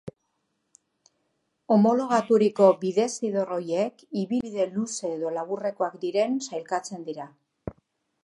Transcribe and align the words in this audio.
Homologaturiko 1.75 2.69
bidezidor 2.85 3.53
horiek 3.57 4.01
ibilbide 4.23 4.67
luze 4.77 5.13
edo 5.19 5.33
laburrekoak 5.37 5.99
diren 6.07 6.41
sailkatzen 6.49 7.05
dira. 7.11 7.29